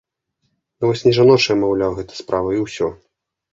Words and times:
Ну 0.77 0.83
вось 0.91 1.05
не 1.09 1.13
жаночая, 1.17 1.57
маўляў, 1.65 1.95
гэта 2.01 2.19
справа 2.23 2.59
і 2.59 2.65
ўсё! 2.67 2.93